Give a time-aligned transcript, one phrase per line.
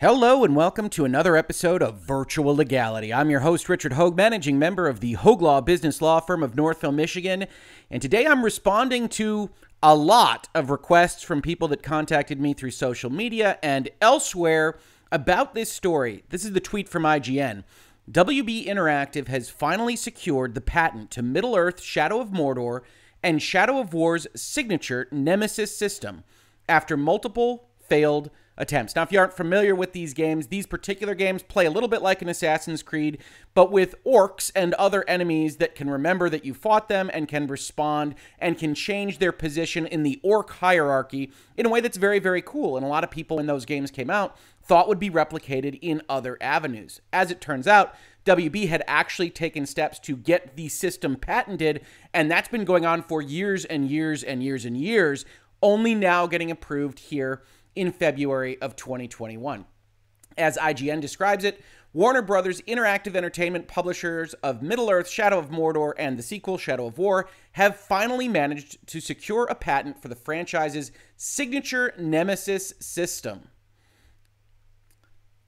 [0.00, 3.12] Hello and welcome to another episode of Virtual Legality.
[3.12, 6.56] I'm your host, Richard Hoeg, managing member of the Hoeg Law Business Law Firm of
[6.56, 7.44] Northville, Michigan.
[7.90, 9.50] And today I'm responding to
[9.82, 14.78] a lot of requests from people that contacted me through social media and elsewhere
[15.12, 16.24] about this story.
[16.30, 17.64] This is the tweet from IGN.
[18.10, 22.80] WB Interactive has finally secured the patent to Middle Earth Shadow of Mordor
[23.22, 26.24] and Shadow of War's signature Nemesis system
[26.70, 28.94] after multiple failed attempts.
[28.94, 32.02] Now, if you aren't familiar with these games, these particular games play a little bit
[32.02, 33.18] like an Assassin's Creed,
[33.54, 37.46] but with orcs and other enemies that can remember that you fought them and can
[37.46, 42.18] respond and can change their position in the orc hierarchy in a way that's very,
[42.18, 42.76] very cool.
[42.76, 46.02] And a lot of people, when those games came out, thought would be replicated in
[46.08, 47.00] other avenues.
[47.12, 47.94] As it turns out,
[48.26, 51.80] WB had actually taken steps to get the system patented,
[52.12, 55.24] and that's been going on for years and years and years and years,
[55.62, 57.42] only now getting approved here
[57.74, 59.66] in February of 2021.
[60.38, 61.60] As IGN describes it,
[61.92, 66.86] Warner Brothers Interactive Entertainment, publishers of Middle Earth, Shadow of Mordor, and the sequel, Shadow
[66.86, 73.48] of War, have finally managed to secure a patent for the franchise's signature Nemesis system.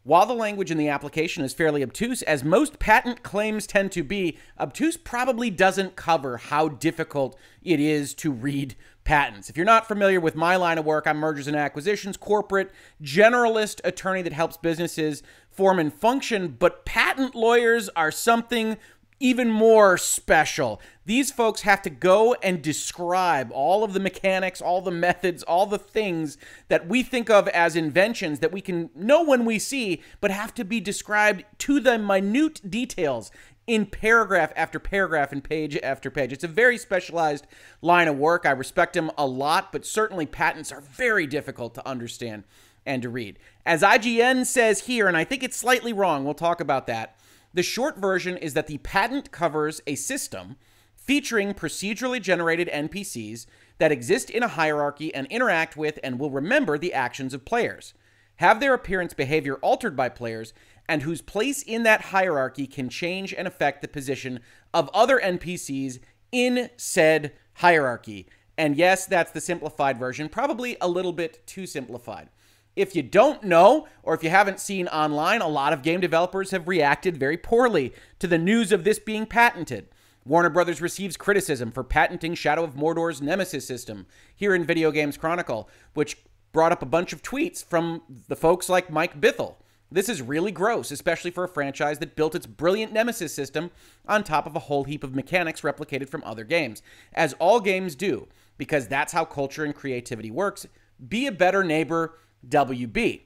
[0.05, 4.03] While the language in the application is fairly obtuse, as most patent claims tend to
[4.03, 9.51] be, obtuse probably doesn't cover how difficult it is to read patents.
[9.51, 12.71] If you're not familiar with my line of work, I'm mergers and acquisitions, corporate,
[13.03, 18.77] generalist attorney that helps businesses form and function, but patent lawyers are something
[19.23, 20.81] even more special.
[21.07, 25.65] These folks have to go and describe all of the mechanics, all the methods, all
[25.65, 26.37] the things
[26.67, 30.53] that we think of as inventions that we can know when we see, but have
[30.55, 33.31] to be described to the minute details
[33.67, 36.33] in paragraph after paragraph and page after page.
[36.33, 37.47] It's a very specialized
[37.81, 38.45] line of work.
[38.45, 42.45] I respect him a lot, but certainly patents are very difficult to understand
[42.85, 43.39] and to read.
[43.65, 47.17] As IGN says here, and I think it's slightly wrong, we'll talk about that.
[47.55, 50.57] The short version is that the patent covers a system
[50.97, 53.47] featuring procedurally generated NPCs
[53.79, 57.95] that exist in a hierarchy and interact with and will remember the actions of players,
[58.37, 60.53] have their appearance behavior altered by players,
[60.89, 64.41] and whose place in that hierarchy can change and affect the position
[64.75, 66.01] of other NPCs
[66.31, 68.27] in said hierarchy.
[68.59, 72.29] And yes, that's the simplified version, probably a little bit too simplified.
[72.75, 76.53] If you don't know, or if you haven't seen online, a lot of game developers
[76.53, 79.89] have reacted very poorly to the news of this being patented.
[80.25, 85.17] Warner Brothers receives criticism for patenting Shadow of Mordor's Nemesis system here in Video Games
[85.17, 86.17] Chronicle, which
[86.53, 89.57] brought up a bunch of tweets from the folks like Mike Bithell.
[89.93, 93.71] This is really gross, especially for a franchise that built its brilliant Nemesis system
[94.07, 96.83] on top of a whole heap of mechanics replicated from other games,
[97.13, 100.67] as all games do, because that's how culture and creativity works.
[101.09, 103.23] Be a better neighbor WB.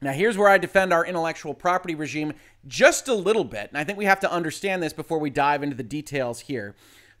[0.00, 2.34] Now, here's where I defend our intellectual property regime
[2.66, 5.62] just a little bit, and I think we have to understand this before we dive
[5.62, 6.74] into the details here.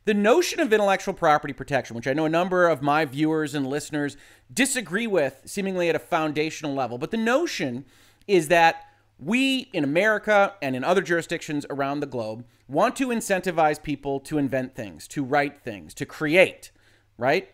[0.04, 3.66] The notion of intellectual property protection, which I know a number of my viewers and
[3.66, 4.18] listeners
[4.52, 7.86] disagree with, seemingly at a foundational level, but the notion
[8.26, 8.86] is that
[9.18, 14.38] we in America and in other jurisdictions around the globe want to incentivize people to
[14.38, 16.70] invent things, to write things, to create,
[17.16, 17.52] right?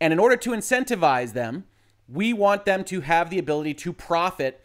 [0.00, 1.64] And in order to incentivize them,
[2.08, 4.64] we want them to have the ability to profit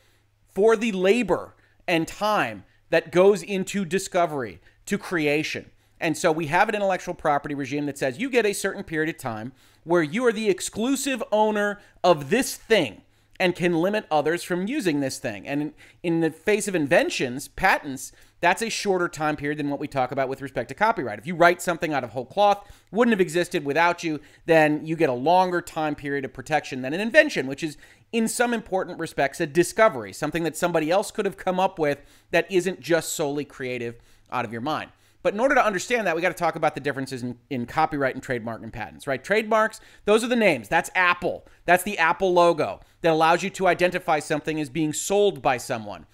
[0.53, 1.55] for the labor
[1.87, 5.69] and time that goes into discovery, to creation.
[5.99, 9.13] And so we have an intellectual property regime that says you get a certain period
[9.13, 9.53] of time
[9.83, 13.01] where you are the exclusive owner of this thing
[13.39, 15.47] and can limit others from using this thing.
[15.47, 15.73] And
[16.03, 20.11] in, the face of inventions, patents, that's a shorter time period than what we talk
[20.11, 21.19] about with respect to copyright.
[21.19, 24.95] If you write something out of whole cloth, wouldn't have existed without you, then you
[24.95, 27.77] get a longer time period of protection than an invention, which is
[28.11, 32.01] in some important respects a discovery, something that somebody else could have come up with
[32.31, 33.95] that isn't just solely creative
[34.31, 34.91] out of your mind.
[35.25, 37.65] But in order to understand that, we got to talk about the differences in, in
[37.65, 39.23] copyright and trademark and patents, right?
[39.23, 40.69] Trademarks, those are the names.
[40.69, 41.47] That's Apple.
[41.65, 46.05] That's the Apple logo that allows you to identify something as being sold by someone.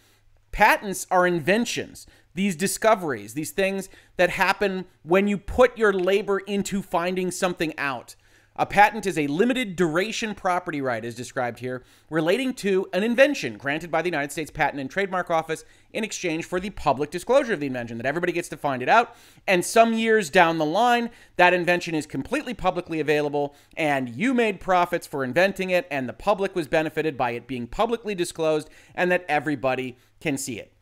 [0.54, 6.82] Patents are inventions, these discoveries, these things that happen when you put your labor into
[6.82, 8.16] finding something out.
[8.58, 13.58] A patent is a limited duration property right, as described here, relating to an invention
[13.58, 15.64] granted by the United States Patent and Trademark Office
[15.94, 18.90] in exchange for the public disclosure of the invention, that everybody gets to find it
[18.90, 19.16] out.
[19.48, 24.60] And some years down the line, that invention is completely publicly available, and you made
[24.60, 29.10] profits for inventing it, and the public was benefited by it being publicly disclosed, and
[29.12, 30.74] that everybody can see it.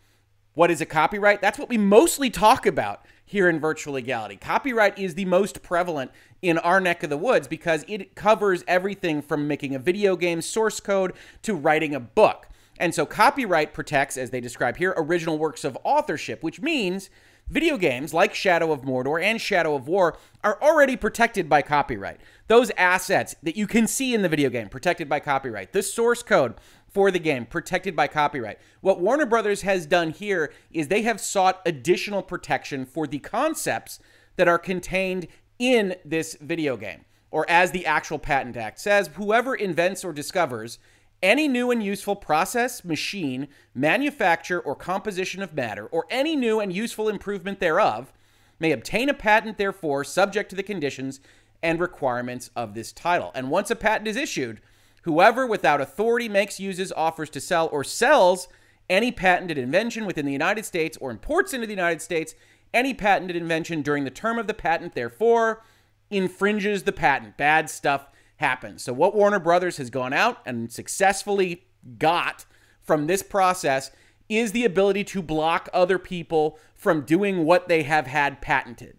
[0.55, 1.39] What is a copyright?
[1.39, 4.35] That's what we mostly talk about here in virtual legality.
[4.35, 6.09] Copyright is the most prevalent
[6.41, 10.41] in our neck of the woods because it covers everything from making a video game
[10.41, 12.47] source code to writing a book.
[12.79, 17.09] And so copyright protects, as they describe here, original works of authorship, which means
[17.49, 22.21] video games like Shadow of Mordor and Shadow of War are already protected by copyright.
[22.47, 25.73] Those assets that you can see in the video game, protected by copyright.
[25.73, 26.55] The source code
[26.87, 28.59] for the game, protected by copyright.
[28.81, 33.99] What Warner Brothers has done here is they have sought additional protection for the concepts
[34.37, 35.27] that are contained
[35.59, 37.05] in this video game.
[37.31, 40.79] Or as the actual Patent Act says, whoever invents or discovers
[41.21, 46.73] any new and useful process, machine, manufacture, or composition of matter, or any new and
[46.73, 48.11] useful improvement thereof,
[48.59, 51.19] may obtain a patent, therefore, subject to the conditions
[51.61, 53.31] and requirements of this title.
[53.35, 54.61] And once a patent is issued,
[55.03, 58.47] whoever without authority makes, uses, offers to sell, or sells
[58.89, 62.33] any patented invention within the United States or imports into the United States
[62.73, 65.63] any patented invention during the term of the patent, therefore,
[66.09, 67.37] infringes the patent.
[67.37, 68.07] Bad stuff
[68.37, 68.83] happens.
[68.83, 71.65] So, what Warner Brothers has gone out and successfully
[71.97, 72.45] got
[72.81, 73.91] from this process
[74.27, 78.97] is the ability to block other people from doing what they have had patented.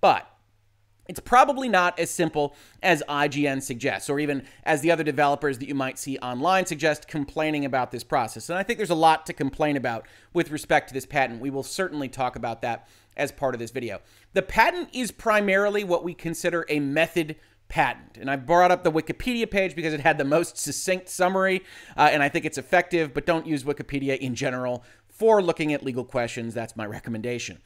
[0.00, 0.30] But
[1.08, 5.66] it's probably not as simple as IGN suggests, or even as the other developers that
[5.66, 8.50] you might see online suggest complaining about this process.
[8.50, 11.40] And I think there's a lot to complain about with respect to this patent.
[11.40, 14.00] We will certainly talk about that as part of this video.
[14.34, 17.36] The patent is primarily what we consider a method
[17.68, 18.16] patent.
[18.18, 21.64] And I brought up the Wikipedia page because it had the most succinct summary,
[21.96, 25.82] uh, and I think it's effective, but don't use Wikipedia in general for looking at
[25.82, 26.54] legal questions.
[26.54, 27.58] That's my recommendation.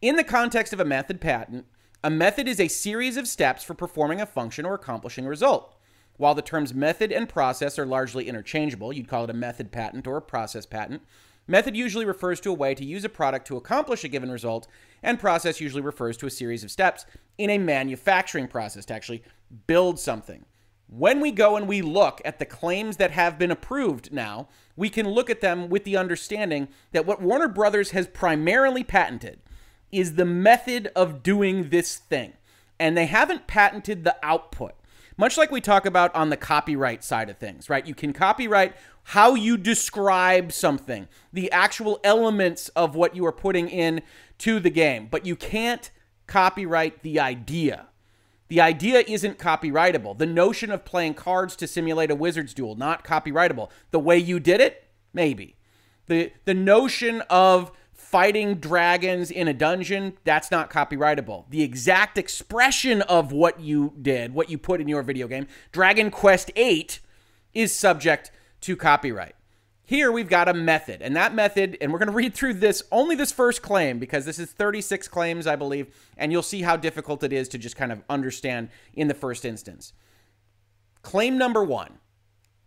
[0.00, 1.66] In the context of a method patent,
[2.04, 5.74] a method is a series of steps for performing a function or accomplishing a result.
[6.18, 10.06] While the terms method and process are largely interchangeable, you'd call it a method patent
[10.06, 11.00] or a process patent,
[11.46, 14.66] Method usually refers to a way to use a product to accomplish a given result,
[15.02, 17.04] and process usually refers to a series of steps
[17.36, 19.22] in a manufacturing process to actually
[19.66, 20.46] build something.
[20.86, 24.88] When we go and we look at the claims that have been approved now, we
[24.88, 29.40] can look at them with the understanding that what Warner Brothers has primarily patented
[29.96, 32.34] is the method of doing this thing.
[32.78, 34.74] And they haven't patented the output.
[35.16, 37.86] Much like we talk about on the copyright side of things, right?
[37.86, 38.74] You can copyright
[39.08, 44.02] how you describe something, the actual elements of what you are putting in
[44.38, 45.90] to the game, but you can't
[46.26, 47.86] copyright the idea.
[48.48, 50.18] The idea isn't copyrightable.
[50.18, 53.70] The notion of playing cards to simulate a wizard's duel, not copyrightable.
[53.90, 55.56] The way you did it, maybe.
[56.06, 57.72] The the notion of
[58.14, 61.46] fighting dragons in a dungeon, that's not copyrightable.
[61.50, 66.12] The exact expression of what you did, what you put in your video game, Dragon
[66.12, 67.00] Quest 8
[67.54, 68.30] is subject
[68.60, 69.34] to copyright.
[69.82, 72.84] Here we've got a method, and that method, and we're going to read through this,
[72.92, 76.76] only this first claim, because this is 36 claims, I believe, and you'll see how
[76.76, 79.92] difficult it is to just kind of understand in the first instance.
[81.02, 81.98] Claim number one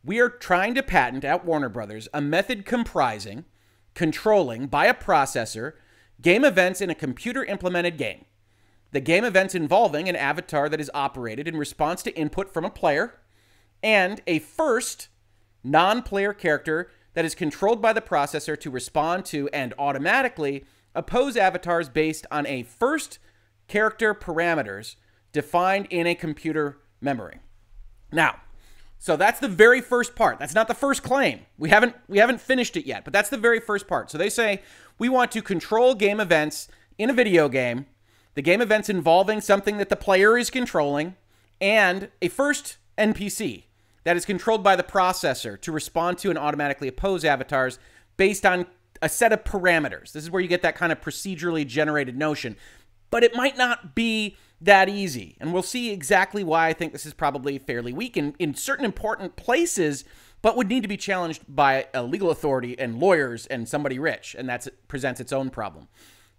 [0.03, 3.45] we are trying to patent at Warner Brothers a method comprising,
[3.97, 5.73] controlling by a processor,
[6.21, 8.25] game events in a computer implemented game.
[8.91, 12.69] The game events involving an avatar that is operated in response to input from a
[12.69, 13.15] player,
[13.81, 15.07] and a first
[15.63, 20.63] non player character that is controlled by the processor to respond to and automatically
[20.94, 23.18] oppose avatars based on a first
[23.68, 24.95] character parameters
[25.31, 27.39] defined in a computer memory.
[28.11, 28.42] Now,
[28.99, 30.39] so that's the very first part.
[30.39, 31.42] That's not the first claim.
[31.57, 34.09] We haven't we haven't finished it yet, but that's the very first part.
[34.09, 34.61] So they say
[34.97, 37.85] we want to control game events in a video game,
[38.33, 41.16] the game events involving something that the player is controlling
[41.61, 43.63] and a first NPC
[44.04, 47.77] that is controlled by the processor to respond to and automatically oppose avatars
[48.16, 48.66] based on
[49.01, 50.11] a set of parameters.
[50.11, 52.56] This is where you get that kind of procedurally generated notion.
[53.09, 55.37] But it might not be that easy.
[55.40, 58.85] And we'll see exactly why I think this is probably fairly weak in, in certain
[58.85, 60.04] important places,
[60.42, 64.35] but would need to be challenged by a legal authority and lawyers and somebody rich.
[64.37, 65.87] And that presents its own problem.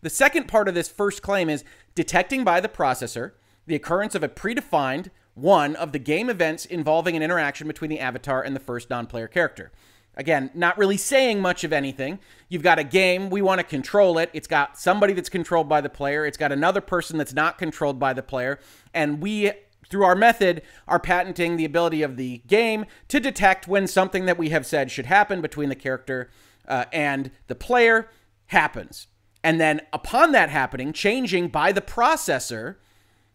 [0.01, 3.33] The second part of this first claim is detecting by the processor
[3.67, 8.01] the occurrence of a predefined one of the game events involving an interaction between the
[8.01, 9.71] avatar and the first non player character.
[10.19, 12.19] Again, not really saying much of anything.
[12.49, 14.29] You've got a game, we want to control it.
[14.35, 17.99] It's got somebody that's controlled by the player, it's got another person that's not controlled
[17.99, 18.59] by the player,
[18.93, 19.53] and we
[19.89, 24.39] through our method, are patenting the ability of the game to detect when something that
[24.39, 26.31] we have said should happen between the character
[26.67, 28.11] uh, and the player
[28.47, 29.07] happens.
[29.43, 32.77] And then, upon that happening, changing by the processor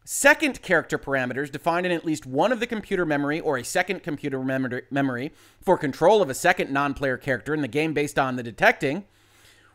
[0.06, 4.04] Second character parameters defined in at least one of the computer memory or a second
[4.04, 4.40] computer
[4.92, 5.32] memory
[5.62, 9.06] for control of a second non player character in the game based on the detecting,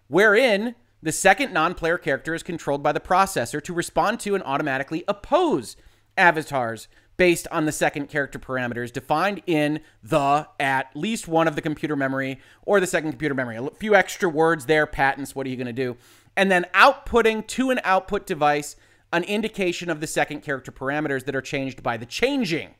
[0.08, 4.44] wherein the second non player character is controlled by the processor to respond to and
[4.44, 5.76] automatically oppose
[6.18, 11.62] avatars based on the second character parameters defined in the at least one of the
[11.62, 13.56] computer memory or the second computer memory.
[13.56, 15.96] A few extra words there, patents, what are you going to do?
[16.36, 18.76] And then outputting to an output device
[19.12, 22.74] an indication of the second character parameters that are changed by the changing.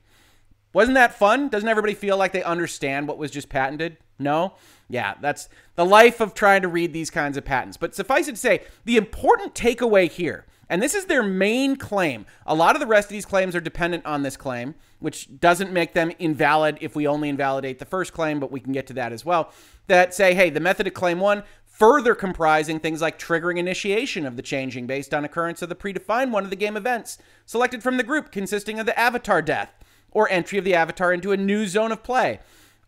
[0.73, 1.49] Wasn't that fun?
[1.49, 3.97] Doesn't everybody feel like they understand what was just patented?
[4.19, 4.55] No?
[4.89, 7.77] Yeah, that's the life of trying to read these kinds of patents.
[7.77, 12.27] But suffice it to say, the important takeaway here, and this is their main claim.
[12.47, 15.73] A lot of the rest of these claims are dependent on this claim, which doesn't
[15.73, 18.93] make them invalid if we only invalidate the first claim, but we can get to
[18.95, 19.51] that as well.
[19.87, 21.43] That say, hey, the method of claim one
[21.79, 26.33] further comprising things like triggering initiation of the changing based on occurrence of the predefined
[26.33, 29.73] one of the game events selected from the group consisting of the avatar death
[30.11, 32.41] or entry of the avatar into a new zone of play.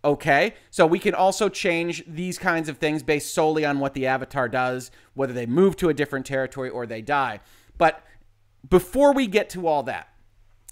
[0.02, 4.06] Okay, so we can also change these kinds of things based solely on what the
[4.08, 7.38] avatar does, whether they move to a different territory or they die.
[7.78, 8.02] But
[8.68, 10.08] before we get to all that,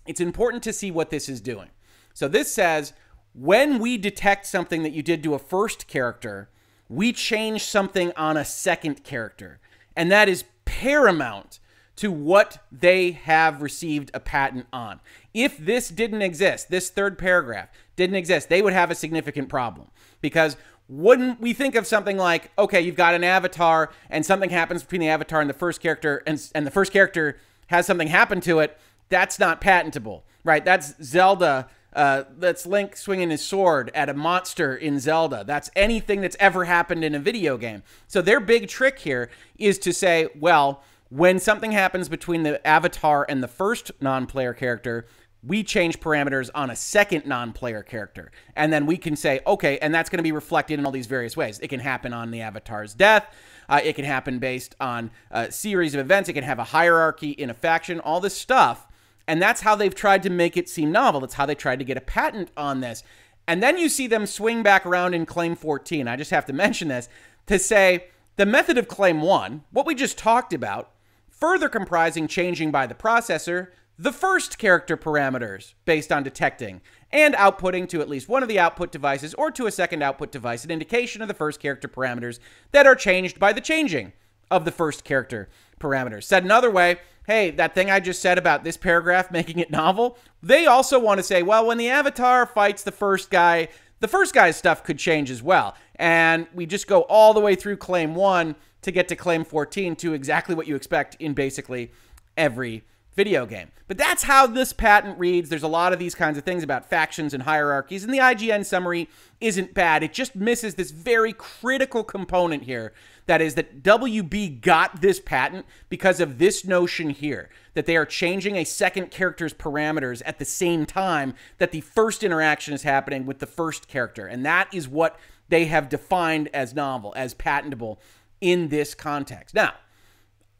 [0.07, 1.69] it's important to see what this is doing.
[2.15, 2.95] So this says
[3.33, 6.49] when we detect something that you did to a first character,
[6.89, 9.59] we change something on a second character.
[9.97, 11.59] And that is paramount
[11.97, 15.01] to what they have received a patent on.
[15.35, 19.89] If this didn't exist, this third paragraph didn't exist, they would have a significant problem.
[20.21, 20.57] Because
[20.89, 25.01] wouldn't we think of something like, okay, you've got an avatar and something happens between
[25.01, 28.61] the avatar and the first character, and, and the first character has something happen to
[28.61, 28.79] it?
[29.09, 30.65] That's not patentable, right?
[30.65, 35.43] That's Zelda uh, that's Link swinging his sword at a monster in Zelda.
[35.45, 37.83] That's anything that's ever happened in a video game.
[38.07, 43.27] So their big trick here is to say, well, when something happens between the avatar
[43.29, 45.07] and the first non-player character,
[45.43, 48.31] we change parameters on a second non-player character.
[48.55, 51.07] And then we can say, okay, and that's going to be reflected in all these
[51.07, 51.59] various ways.
[51.59, 53.27] It can happen on the avatar's death.
[53.69, 56.29] Uh, it can happen based on a series of events.
[56.29, 58.88] It can have a hierarchy in a faction, all this stuff
[59.29, 61.21] and that's how they've tried to make it seem novel.
[61.21, 63.05] That's how they tried to get a patent on this.
[63.47, 66.09] And then you see them swing back around in Claim 14.
[66.09, 67.09] I just have to mention this
[67.47, 68.07] to say
[68.37, 70.91] the method of Claim 1, what we just talked about,
[71.29, 73.69] further comprising changing by the processor
[74.01, 76.81] the first character parameters based on detecting
[77.11, 80.31] and outputting to at least one of the output devices or to a second output
[80.31, 82.39] device an indication of the first character parameters
[82.71, 84.13] that are changed by the changing
[84.53, 85.49] of the first character
[85.81, 86.23] parameters.
[86.23, 90.17] Said another way, hey, that thing I just said about this paragraph making it novel,
[90.43, 93.69] they also want to say, well, when the avatar fights the first guy,
[94.01, 95.77] the first guy's stuff could change as well.
[95.97, 99.95] And we just go all the way through claim one to get to claim 14
[99.97, 101.93] to exactly what you expect in basically
[102.39, 102.83] every
[103.19, 103.73] video game.
[103.89, 105.49] But that's how this patent reads.
[105.49, 108.65] There's a lot of these kinds of things about factions and hierarchies, and the IGN
[108.65, 109.09] summary
[109.41, 110.05] isn't bad.
[110.05, 112.93] It just misses this very critical component here
[113.27, 118.07] that is that WB got this patent because of this notion here that they are
[118.07, 123.27] changing a second character's parameters at the same time that the first interaction is happening
[123.27, 124.29] with the first character.
[124.29, 128.01] And that is what they have defined as novel, as patentable
[128.41, 129.57] in this context.
[129.57, 129.75] Now,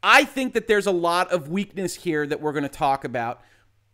[0.01, 3.41] I think that there's a lot of weakness here that we're going to talk about.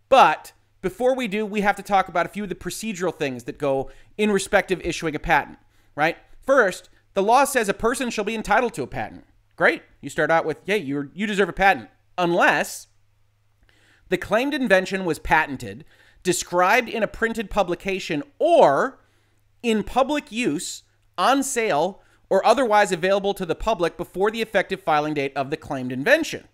[0.09, 3.45] But before we do, we have to talk about a few of the procedural things
[3.45, 5.57] that go in respect of issuing a patent,
[5.95, 6.17] right?
[6.45, 9.25] First, the law says a person shall be entitled to a patent.
[9.55, 9.83] Great.
[10.01, 11.89] You start out with, yeah, you you deserve a patent.
[12.17, 12.88] Unless
[14.09, 15.85] the claimed invention was patented,
[16.24, 19.00] described in a printed publication, or
[19.63, 20.83] in public use,
[21.17, 25.58] on sale, or otherwise available to the public before the effective filing date of the
[25.58, 26.48] claimed invention.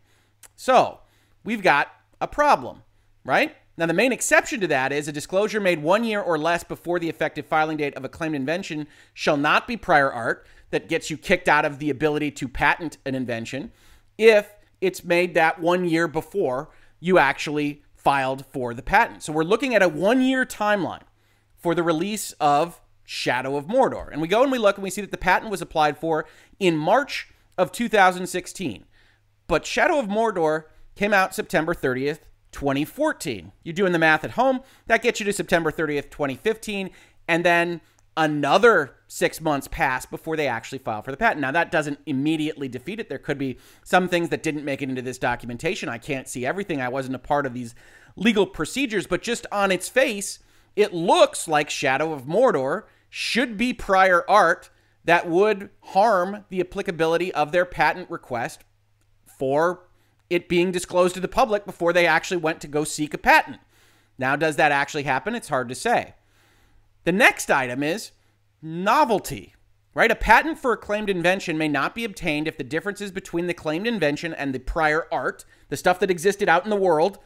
[0.56, 1.00] So,
[1.44, 1.88] we've got
[2.20, 2.84] a problem,
[3.24, 3.56] right?
[3.78, 7.00] Now, the main exception to that is a disclosure made one year or less before
[7.00, 11.10] the effective filing date of a claimed invention shall not be prior art that gets
[11.10, 13.72] you kicked out of the ability to patent an invention
[14.18, 19.24] if it's made that one year before you actually filed for the patent.
[19.24, 21.04] So we're looking at a one year timeline
[21.58, 24.10] for the release of Shadow of Mordor.
[24.12, 26.26] And we go and we look and we see that the patent was applied for
[26.60, 28.86] in March of 2016.
[29.48, 30.66] But Shadow of Mordor
[30.96, 32.20] came out September 30th,
[32.52, 33.52] 2014.
[33.64, 34.62] You're doing the math at home.
[34.88, 36.90] That gets you to September 30th, 2015.
[37.28, 37.82] And then
[38.18, 41.42] another six months pass before they actually file for the patent.
[41.42, 43.10] Now, that doesn't immediately defeat it.
[43.10, 45.90] There could be some things that didn't make it into this documentation.
[45.90, 46.82] I can't see everything.
[46.82, 47.76] I wasn't a part of these
[48.16, 50.40] legal procedures, but just on its face,
[50.76, 54.70] it looks like Shadow of Mordor should be prior art
[55.04, 58.64] that would harm the applicability of their patent request
[59.26, 59.84] for
[60.30, 63.60] it being disclosed to the public before they actually went to go seek a patent.
[64.18, 65.36] Now, does that actually happen?
[65.36, 66.14] It's hard to say.
[67.04, 68.12] The next item is
[68.62, 69.56] novelty,
[69.94, 70.12] right?
[70.12, 73.54] A patent for a claimed invention may not be obtained if the differences between the
[73.54, 77.18] claimed invention and the prior art, the stuff that existed out in the world,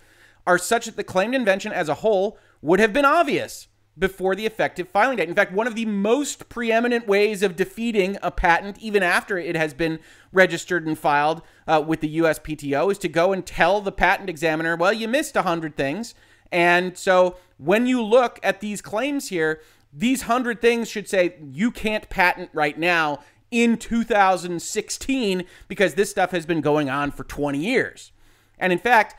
[0.47, 4.45] are such that the claimed invention as a whole would have been obvious before the
[4.45, 5.29] effective filing date.
[5.29, 9.55] In fact, one of the most preeminent ways of defeating a patent, even after it
[9.55, 9.99] has been
[10.33, 14.75] registered and filed uh, with the USPTO, is to go and tell the patent examiner,
[14.75, 16.13] well, you missed 100 things.
[16.51, 19.61] And so when you look at these claims here,
[19.93, 23.19] these 100 things should say you can't patent right now
[23.49, 28.11] in 2016 because this stuff has been going on for 20 years.
[28.59, 29.15] And in fact,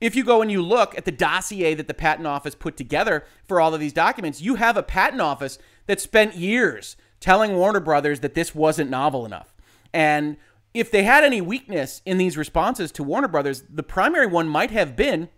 [0.00, 3.24] if you go and you look at the dossier that the patent office put together
[3.44, 7.80] for all of these documents, you have a patent office that spent years telling Warner
[7.80, 9.54] Brothers that this wasn't novel enough.
[9.92, 10.36] And
[10.72, 14.70] if they had any weakness in these responses to Warner Brothers, the primary one might
[14.70, 15.28] have been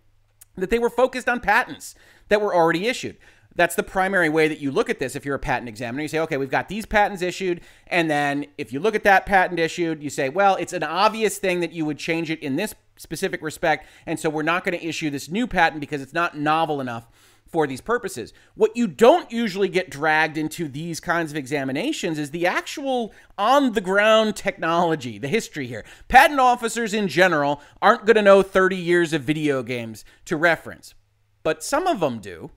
[0.57, 1.95] that they were focused on patents
[2.29, 3.17] that were already issued.
[3.55, 6.03] That's the primary way that you look at this if you're a patent examiner.
[6.03, 7.61] You say, okay, we've got these patents issued.
[7.87, 11.39] And then if you look at that patent issued, you say, well, it's an obvious
[11.39, 13.87] thing that you would change it in this specific respect.
[14.07, 17.09] And so we're not going to issue this new patent because it's not novel enough
[17.53, 18.33] for these purposes.
[18.55, 23.73] What you don't usually get dragged into these kinds of examinations is the actual on
[23.73, 25.85] the ground technology, the history here.
[26.09, 30.95] Patent officers in general aren't going to know 30 years of video games to reference,
[31.43, 32.51] but some of them do.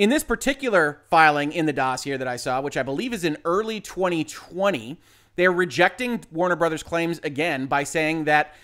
[0.00, 3.36] In this particular filing in the dossier that I saw, which I believe is in
[3.44, 4.98] early 2020,
[5.36, 8.54] they're rejecting Warner Brothers' claims again by saying that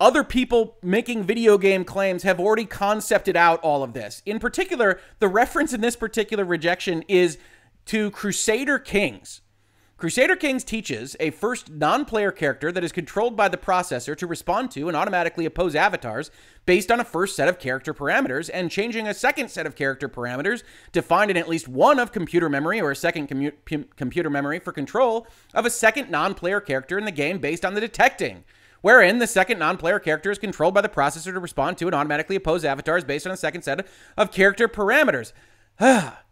[0.00, 4.22] other people making video game claims have already concepted out all of this.
[4.24, 7.36] In particular, the reference in this particular rejection is
[7.84, 9.42] to Crusader Kings,
[9.96, 14.26] Crusader Kings teaches a first non player character that is controlled by the processor to
[14.26, 16.32] respond to and automatically oppose avatars
[16.66, 20.08] based on a first set of character parameters, and changing a second set of character
[20.08, 24.58] parameters defined in at least one of computer memory or a second commu- computer memory
[24.58, 28.42] for control of a second non player character in the game based on the detecting.
[28.80, 31.94] Wherein the second non player character is controlled by the processor to respond to and
[31.94, 35.32] automatically oppose avatars based on a second set of character parameters.
[35.80, 36.23] Ah,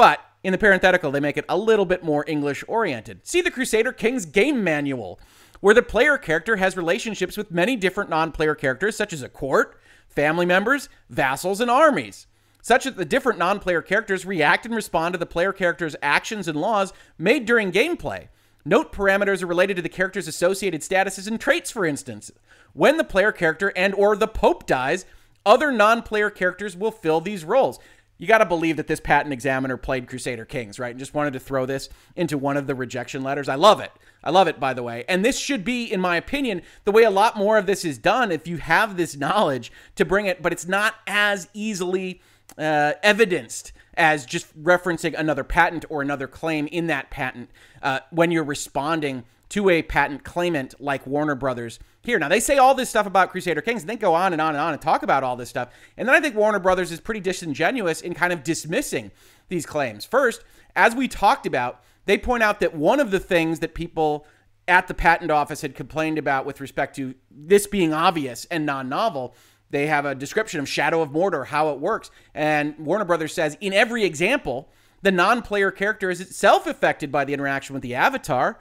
[0.00, 3.20] but in the parenthetical, they make it a little bit more English oriented.
[3.22, 5.20] See the Crusader Kings game manual,
[5.60, 9.28] where the player character has relationships with many different non player characters, such as a
[9.28, 12.26] court, family members, vassals, and armies,
[12.62, 16.48] such that the different non player characters react and respond to the player character's actions
[16.48, 18.28] and laws made during gameplay.
[18.64, 22.30] Note parameters are related to the character's associated statuses and traits, for instance.
[22.72, 25.04] When the player character and or the pope dies,
[25.44, 27.78] other non-player characters will fill these roles
[28.20, 30.90] you got to believe that this patent examiner played Crusader Kings, right?
[30.90, 33.48] And just wanted to throw this into one of the rejection letters.
[33.48, 33.90] I love it.
[34.22, 35.06] I love it, by the way.
[35.08, 37.96] And this should be, in my opinion, the way a lot more of this is
[37.96, 42.20] done if you have this knowledge to bring it, but it's not as easily
[42.58, 47.48] uh, evidenced as just referencing another patent or another claim in that patent
[47.82, 52.18] uh, when you're responding to a patent claimant like Warner Brothers here.
[52.18, 54.54] Now, they say all this stuff about Crusader Kings, and they go on and on
[54.54, 55.68] and on and talk about all this stuff.
[55.96, 59.10] And then I think Warner Brothers is pretty disingenuous in kind of dismissing
[59.48, 60.04] these claims.
[60.04, 60.42] First,
[60.74, 64.24] as we talked about, they point out that one of the things that people
[64.68, 68.88] at the patent office had complained about with respect to this being obvious and non
[68.88, 69.34] novel.
[69.70, 72.10] They have a description of Shadow of Mordor, how it works.
[72.34, 74.68] And Warner Brothers says in every example,
[75.02, 78.60] the non player character is itself affected by the interaction with the avatar.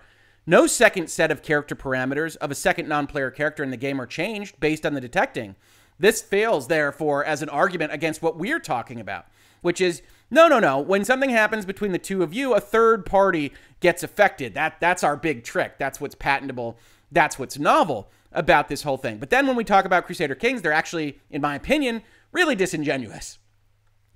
[0.50, 4.02] No second set of character parameters of a second non player character in the game
[4.02, 5.56] are changed based on the detecting.
[6.00, 9.28] This fails, therefore, as an argument against what we're talking about,
[9.62, 10.80] which is no, no, no.
[10.80, 14.56] When something happens between the two of you, a third party gets affected.
[14.56, 15.78] That that's our big trick.
[15.78, 16.80] That's what's patentable.
[17.12, 19.20] That's what's novel about this whole thing.
[19.20, 23.38] But then when we talk about Crusader Kings, they're actually, in my opinion, really disingenuous.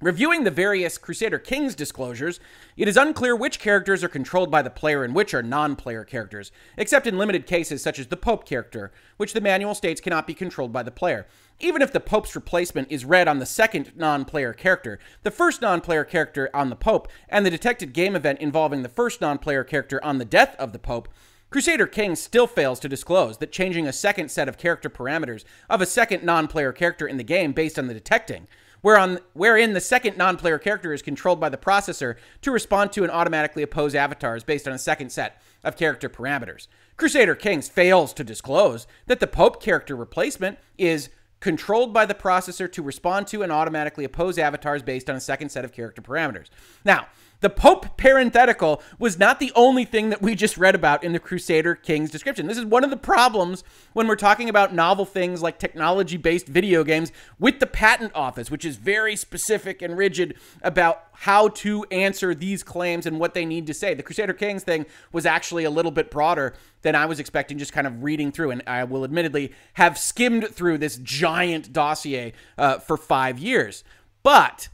[0.04, 2.42] Reviewing the various Crusader Kings disclosures,
[2.76, 6.04] it is unclear which characters are controlled by the player and which are non player
[6.04, 10.28] characters, except in limited cases such as the Pope character, which the manual states cannot
[10.28, 11.26] be controlled by the player.
[11.62, 15.62] Even if the Pope's replacement is read on the second non player character, the first
[15.62, 19.38] non player character on the Pope, and the detected game event involving the first non
[19.38, 21.08] player character on the death of the Pope,
[21.50, 25.80] Crusader Kings still fails to disclose that changing a second set of character parameters of
[25.80, 28.50] a second non player character in the game based on the detecting
[28.84, 33.12] wherein the second non player character is controlled by the processor to respond to and
[33.12, 36.68] automatically oppose avatars based on a second set of character parameters.
[36.98, 42.72] Crusader Kings fails to disclose that the Pope character replacement is controlled by the processor
[42.72, 46.48] to respond to and automatically oppose avatars based on a second set of character parameters.
[46.86, 47.08] Now,
[47.44, 51.20] The Pope parenthetical was not the only thing that we just read about in the
[51.20, 52.48] Crusader Kings description.
[52.48, 56.48] This is one of the problems when we're talking about novel things like technology based
[56.48, 61.84] video games with the patent office, which is very specific and rigid about how to
[61.92, 63.94] answer these claims and what they need to say.
[63.94, 67.74] The Crusader Kings thing was actually a little bit broader than I was expecting, just
[67.74, 68.52] kind of reading through.
[68.52, 73.84] And I will admittedly have skimmed through this giant dossier uh, for five years.
[74.24, 74.70] But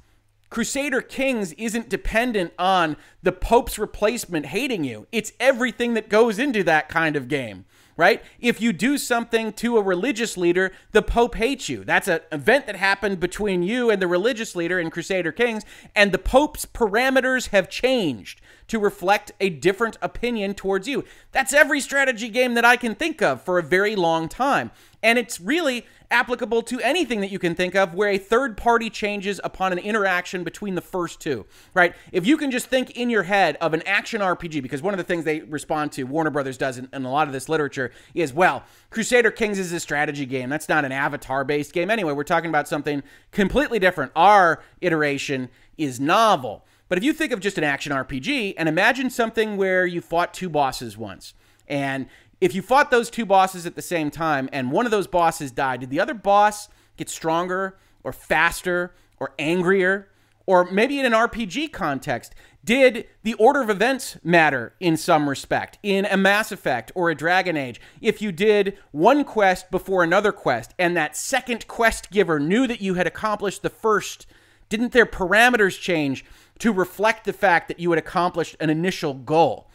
[0.49, 5.07] Crusader Kings isn't dependent on the Pope's replacement hating you.
[5.11, 8.23] It's everything that goes into that kind of game, right?
[8.39, 11.83] If you do something to a religious leader, the Pope hates you.
[11.83, 15.63] That's an event that happened between you and the religious leader in Crusader Kings,
[15.95, 21.03] and the Pope's parameters have changed to reflect a different opinion towards you.
[21.31, 24.71] That's every strategy game that I can think of for a very long time.
[25.03, 28.89] And it's really applicable to anything that you can think of where a third party
[28.89, 31.93] changes upon an interaction between the first two, right?
[32.11, 34.97] If you can just think in your head of an action RPG, because one of
[34.97, 37.91] the things they respond to, Warner Brothers does in, in a lot of this literature,
[38.15, 40.49] is well, Crusader Kings is a strategy game.
[40.49, 41.91] That's not an avatar based game.
[41.91, 44.11] Anyway, we're talking about something completely different.
[44.15, 46.65] Our iteration is novel.
[46.89, 50.33] But if you think of just an action RPG and imagine something where you fought
[50.33, 51.33] two bosses once
[51.67, 52.07] and
[52.41, 55.51] if you fought those two bosses at the same time and one of those bosses
[55.51, 60.09] died, did the other boss get stronger or faster or angrier?
[60.45, 62.33] Or maybe in an RPG context,
[62.65, 65.77] did the order of events matter in some respect?
[65.83, 70.31] In a Mass Effect or a Dragon Age, if you did one quest before another
[70.31, 74.25] quest and that second quest giver knew that you had accomplished the first,
[74.69, 76.23] didn't their parameters change
[76.59, 79.69] to reflect the fact that you had accomplished an initial goal?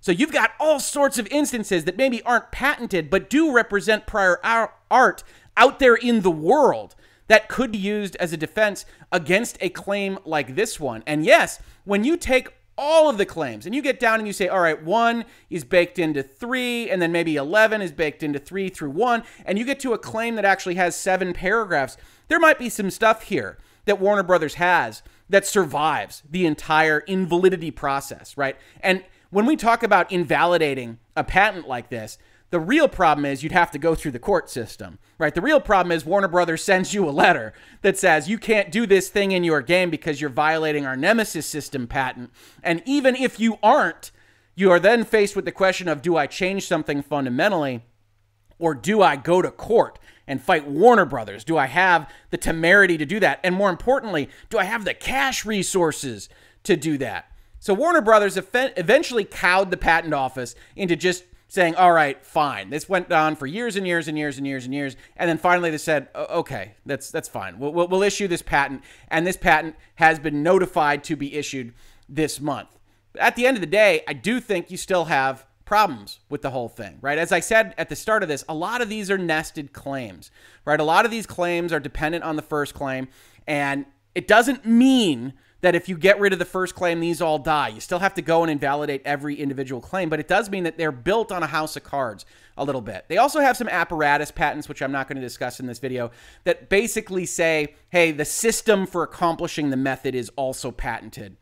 [0.00, 4.40] So you've got all sorts of instances that maybe aren't patented, but do represent prior
[4.90, 5.22] art
[5.56, 6.94] out there in the world
[7.28, 11.02] that could be used as a defense against a claim like this one.
[11.06, 14.32] And yes, when you take all of the claims and you get down and you
[14.32, 18.38] say, all right, one is baked into three, and then maybe 11 is baked into
[18.38, 22.40] three through one, and you get to a claim that actually has seven paragraphs, there
[22.40, 23.58] might be some stuff here
[23.90, 28.56] that Warner Brothers has that survives the entire invalidity process, right?
[28.80, 32.16] And when we talk about invalidating a patent like this,
[32.50, 35.34] the real problem is you'd have to go through the court system, right?
[35.34, 38.86] The real problem is Warner Brothers sends you a letter that says you can't do
[38.86, 42.30] this thing in your game because you're violating our Nemesis system patent.
[42.62, 44.12] And even if you aren't,
[44.54, 47.82] you are then faced with the question of do I change something fundamentally
[48.60, 49.98] or do I go to court
[50.30, 51.42] and fight Warner Brothers?
[51.42, 53.40] Do I have the temerity to do that?
[53.42, 56.28] And more importantly, do I have the cash resources
[56.62, 57.32] to do that?
[57.58, 62.70] So Warner Brothers eventually cowed the patent office into just saying, all right, fine.
[62.70, 64.96] This went on for years and years and years and years and years.
[65.16, 67.58] And then finally they said, okay, that's, that's fine.
[67.58, 68.84] We'll, we'll, issue this patent.
[69.08, 71.74] And this patent has been notified to be issued
[72.08, 72.68] this month.
[73.18, 76.50] At the end of the day, I do think you still have problems with the
[76.50, 77.16] whole thing, right?
[77.16, 80.32] As I said at the start of this, a lot of these are nested claims,
[80.64, 80.80] right?
[80.80, 83.06] A lot of these claims are dependent on the first claim.
[83.46, 87.38] And it doesn't mean that if you get rid of the first claim, these all
[87.38, 87.68] die.
[87.68, 90.76] You still have to go and invalidate every individual claim, but it does mean that
[90.76, 93.04] they're built on a house of cards a little bit.
[93.06, 96.10] They also have some apparatus patents, which I'm not going to discuss in this video,
[96.42, 101.36] that basically say, hey, the system for accomplishing the method is also patented.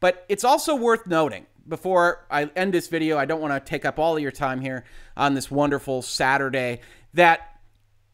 [0.00, 3.84] But it's also worth noting before I end this video, I don't want to take
[3.84, 4.84] up all of your time here
[5.16, 6.80] on this wonderful Saturday,
[7.14, 7.60] that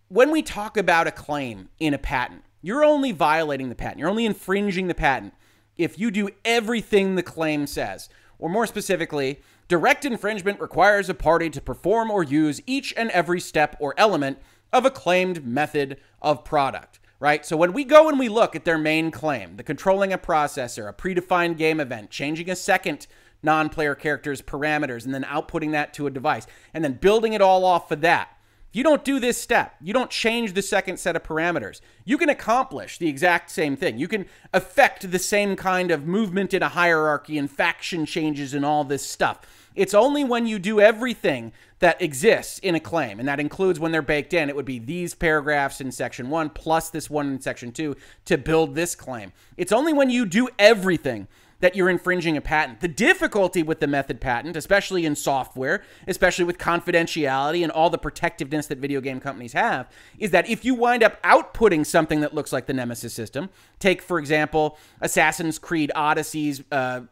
[0.08, 3.98] when we talk about a claim in a patent, you're only violating the patent.
[3.98, 5.34] You're only infringing the patent
[5.76, 8.08] if you do everything the claim says.
[8.38, 13.40] Or more specifically, direct infringement requires a party to perform or use each and every
[13.40, 14.38] step or element
[14.72, 17.44] of a claimed method of product, right?
[17.46, 20.88] So when we go and we look at their main claim, the controlling a processor,
[20.88, 23.06] a predefined game event, changing a second
[23.42, 27.40] non player character's parameters, and then outputting that to a device, and then building it
[27.40, 28.36] all off of that
[28.70, 32.16] if you don't do this step, you don't change the second set of parameters, you
[32.16, 33.98] can accomplish the exact same thing.
[33.98, 38.64] You can affect the same kind of movement in a hierarchy and faction changes and
[38.64, 39.40] all this stuff.
[39.74, 43.90] It's only when you do everything that exists in a claim, and that includes when
[43.90, 44.48] they're baked in.
[44.48, 48.38] It would be these paragraphs in section one plus this one in section two to
[48.38, 49.32] build this claim.
[49.56, 51.26] It's only when you do everything
[51.60, 52.80] that you're infringing a patent.
[52.80, 57.98] The difficulty with the method patent, especially in software, especially with confidentiality and all the
[57.98, 62.34] protectiveness that video game companies have, is that if you wind up outputting something that
[62.34, 66.62] looks like the Nemesis system, take, for example, Assassin's Creed Odyssey's.
[66.70, 67.02] Uh,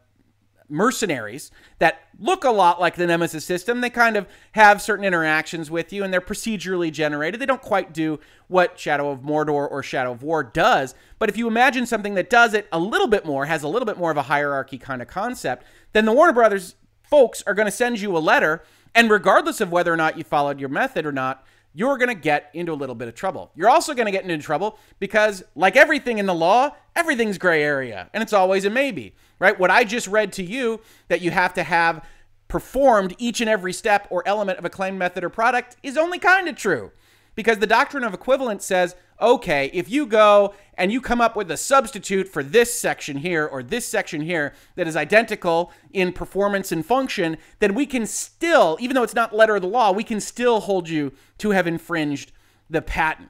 [0.69, 3.81] mercenaries that look a lot like the Nemesis system.
[3.81, 7.39] They kind of have certain interactions with you and they're procedurally generated.
[7.39, 10.95] They don't quite do what Shadow of Mordor or Shadow of War does.
[11.17, 13.85] But if you imagine something that does it a little bit more, has a little
[13.85, 17.65] bit more of a hierarchy kind of concept, then the Warner Brothers folks are going
[17.65, 18.63] to send you a letter.
[18.95, 22.15] And regardless of whether or not you followed your method or not, you're going to
[22.15, 23.51] get into a little bit of trouble.
[23.55, 27.63] You're also going to get into trouble because, like everything in the law, everything's gray
[27.63, 29.57] area and it's always a maybe, right?
[29.59, 32.05] What I just read to you that you have to have
[32.47, 36.17] performed each and every step or element of a claim method or product is only
[36.19, 36.91] kind of true
[37.35, 41.51] because the doctrine of equivalence says okay, if you go and you come up with
[41.51, 46.71] a substitute for this section here or this section here that is identical in performance
[46.71, 50.03] and function, then we can still, even though it's not letter of the law, we
[50.03, 52.31] can still hold you to have infringed
[52.69, 53.29] the patent.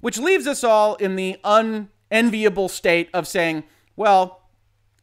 [0.00, 3.64] Which leaves us all in the unenviable state of saying,
[3.96, 4.42] well,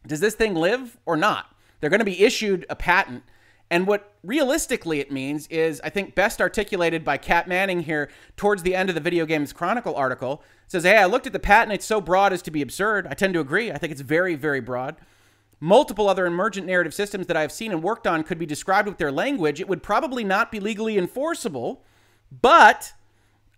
[0.07, 1.53] does this thing live or not?
[1.79, 3.23] They're going to be issued a patent
[3.71, 8.63] and what realistically it means is, I think, best articulated by Kat Manning here towards
[8.63, 10.43] the end of the Video Games Chronicle article.
[10.67, 11.71] Says, Hey, I looked at the patent.
[11.71, 13.07] It's so broad as to be absurd.
[13.07, 13.71] I tend to agree.
[13.71, 14.97] I think it's very, very broad.
[15.61, 18.97] Multiple other emergent narrative systems that I've seen and worked on could be described with
[18.97, 19.61] their language.
[19.61, 21.81] It would probably not be legally enforceable,
[22.29, 22.91] but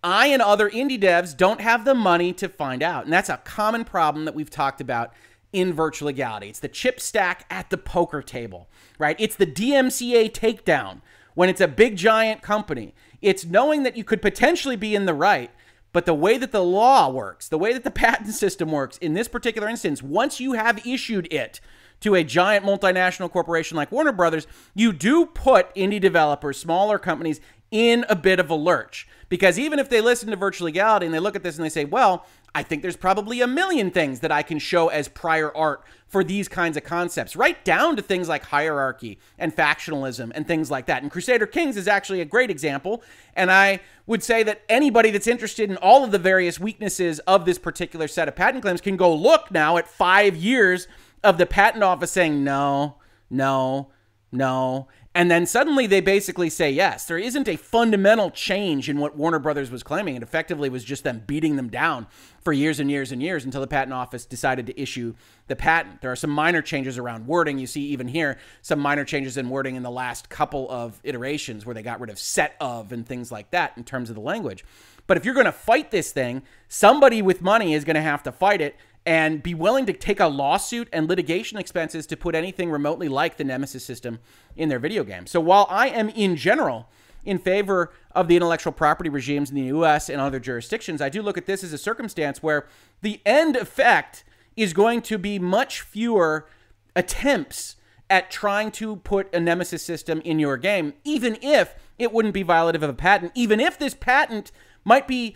[0.04, 3.06] I and other indie devs don't have the money to find out.
[3.06, 5.12] And that's a common problem that we've talked about
[5.54, 6.50] in virtual legality.
[6.50, 9.16] It's the chip stack at the poker table, right?
[9.20, 11.02] It's the DMCA takedown
[11.36, 12.94] when it's a big giant company.
[13.22, 15.52] It's knowing that you could potentially be in the right,
[15.94, 19.14] but the way that the law works, the way that the patent system works in
[19.14, 21.62] this particular instance, once you have issued it
[22.02, 27.40] to a giant multinational corporation like Warner Brothers, you do put indie developers, smaller companies
[27.74, 29.08] in a bit of a lurch.
[29.30, 31.70] Because even if they listen to virtual legality and they look at this and they
[31.70, 35.52] say, well, I think there's probably a million things that I can show as prior
[35.58, 40.48] art for these kinds of concepts, right down to things like hierarchy and factionalism and
[40.48, 41.02] things like that.
[41.02, 43.02] And Crusader Kings is actually a great example.
[43.36, 47.46] And I would say that anybody that's interested in all of the various weaknesses of
[47.46, 50.88] this particular set of patent claims can go look now at five years
[51.24, 52.98] of the patent office saying no,
[53.32, 53.90] no,
[54.32, 54.88] no.
[55.16, 57.06] And then suddenly they basically say yes.
[57.06, 60.16] There isn't a fundamental change in what Warner Brothers was claiming.
[60.16, 62.08] It effectively was just them beating them down
[62.42, 65.14] for years and years and years until the patent office decided to issue
[65.48, 66.02] the patent.
[66.02, 67.60] There are some minor changes around wording.
[67.60, 71.64] You see, even here, some minor changes in wording in the last couple of iterations
[71.64, 74.22] where they got rid of set of and things like that in terms of the
[74.22, 74.66] language.
[75.06, 78.24] But if you're going to fight this thing, somebody with money is going to have
[78.24, 82.36] to fight it and be willing to take a lawsuit and litigation expenses to put
[82.36, 84.20] anything remotely like the Nemesis system
[84.56, 85.28] in their video game.
[85.28, 86.90] So while I am in general
[87.26, 91.22] in favor of the intellectual property regimes in the US and other jurisdictions, I do
[91.22, 92.68] look at this as a circumstance where
[93.02, 94.24] the end effect
[94.56, 96.48] is going to be much fewer
[96.96, 97.76] attempts
[98.10, 102.44] at trying to put a Nemesis system in your game, even if it wouldn't be
[102.44, 104.52] violative of a patent, even if this patent
[104.84, 105.36] might be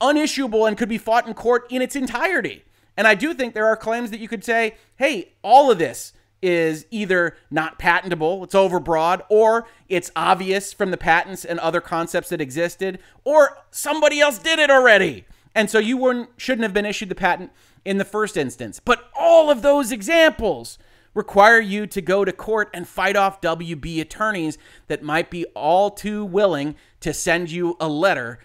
[0.00, 2.64] unissuable and could be fought in court in its entirety.
[2.96, 6.12] And I do think there are claims that you could say, hey, all of this
[6.42, 12.28] is either not patentable, it's overbroad, or it's obvious from the patents and other concepts
[12.28, 15.24] that existed, or somebody else did it already.
[15.54, 17.50] And so you weren't, shouldn't have been issued the patent
[17.84, 18.80] in the first instance.
[18.80, 20.78] But all of those examples
[21.14, 25.90] require you to go to court and fight off WB attorneys that might be all
[25.90, 28.38] too willing to send you a letter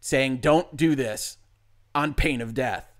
[0.00, 1.38] saying, don't do this
[1.94, 2.92] on pain of death.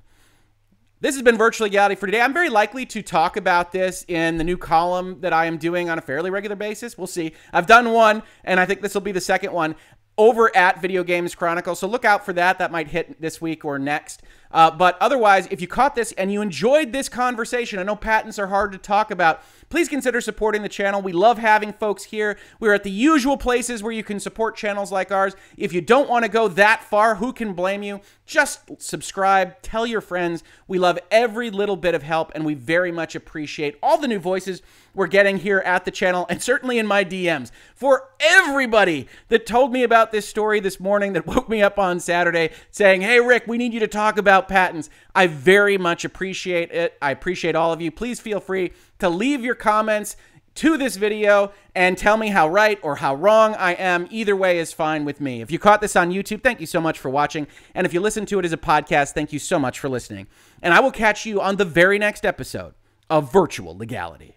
[0.98, 2.22] This has been Virtual Legality for today.
[2.22, 5.90] I'm very likely to talk about this in the new column that I am doing
[5.90, 6.96] on a fairly regular basis.
[6.96, 7.35] We'll see.
[7.52, 9.76] I've done one, and I think this will be the second one
[10.18, 11.74] over at Video Games Chronicle.
[11.74, 12.59] So look out for that.
[12.59, 14.22] That might hit this week or next.
[14.50, 18.38] Uh, but otherwise, if you caught this and you enjoyed this conversation, I know patents
[18.38, 21.02] are hard to talk about please consider supporting the channel.
[21.02, 22.38] We love having folks here.
[22.61, 25.35] We're at the usual places where you can support channels like ours.
[25.57, 28.00] If you don't want to go that far, who can blame you?
[28.26, 30.42] Just subscribe, tell your friends.
[30.68, 34.18] We love every little bit of help, and we very much appreciate all the new
[34.18, 34.62] voices
[34.96, 37.50] we're getting here at the channel and certainly in my DMs.
[37.74, 42.00] For everybody that told me about this story this morning that woke me up on
[42.00, 44.90] Saturday saying, Hey, Rick, we need you to talk about patents.
[45.14, 46.96] I very much appreciate it.
[47.00, 47.90] I appreciate all of you.
[47.90, 50.16] Please feel free to leave your comments
[50.56, 54.09] to this video and tell me how right or how wrong I am.
[54.11, 55.42] Either way is fine with me.
[55.42, 57.46] If you caught this on YouTube, thank you so much for watching.
[57.74, 60.26] And if you listen to it as a podcast, thank you so much for listening.
[60.62, 62.74] And I will catch you on the very next episode
[63.11, 64.37] of Virtual Legality.